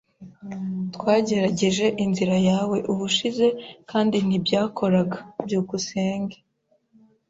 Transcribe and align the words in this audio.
Twagerageje 0.95 1.85
inzira 2.03 2.35
yawe 2.49 2.77
ubushize 2.91 3.45
kandi 3.91 4.17
ntibyakoraga. 4.25 5.17
byukusenge 5.45 6.37